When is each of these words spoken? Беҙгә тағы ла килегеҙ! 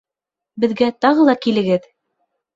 Беҙгә 0.63 0.87
тағы 1.07 1.29
ла 1.29 1.37
килегеҙ! 1.45 1.87